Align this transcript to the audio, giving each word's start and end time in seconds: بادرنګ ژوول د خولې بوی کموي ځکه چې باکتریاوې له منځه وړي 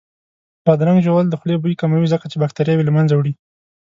بادرنګ 0.65 0.99
ژوول 1.05 1.25
د 1.29 1.35
خولې 1.39 1.57
بوی 1.61 1.73
کموي 1.81 2.07
ځکه 2.13 2.25
چې 2.31 2.41
باکتریاوې 2.41 2.83
له 2.87 2.93
منځه 2.97 3.13
وړي 3.15 3.33